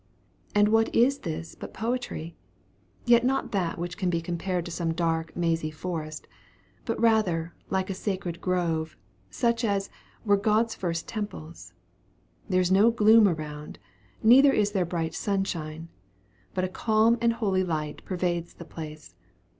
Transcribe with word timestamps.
And 0.55 0.69
what 0.69 0.95
is 0.95 1.19
this 1.19 1.53
but 1.53 1.75
poetry? 1.75 2.35
yet 3.05 3.23
not 3.23 3.51
that 3.51 3.77
which 3.77 3.99
can 3.99 4.09
be 4.09 4.19
compared 4.19 4.65
to 4.65 4.71
some 4.71 4.95
dark, 4.95 5.35
mazy 5.37 5.69
forest, 5.69 6.27
but 6.85 6.99
rather 6.99 7.53
like 7.69 7.91
a 7.91 7.93
sacred 7.93 8.41
grove, 8.41 8.97
such 9.29 9.63
as 9.63 9.91
"were 10.25 10.37
God's 10.37 10.73
first 10.73 11.07
temples." 11.07 11.73
There 12.49 12.61
is 12.61 12.71
no 12.71 12.89
gloom 12.89 13.27
around, 13.27 13.77
neither 14.23 14.51
is 14.51 14.71
there 14.71 14.85
bright 14.85 15.13
sunshine; 15.13 15.87
but 16.55 16.63
a 16.63 16.67
calm 16.67 17.15
and 17.21 17.33
holy 17.33 17.63
light 17.63 18.03
pervades 18.03 18.55
the 18.55 18.65
place. 18.65 19.13